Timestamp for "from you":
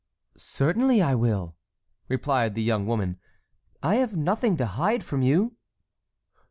5.03-5.57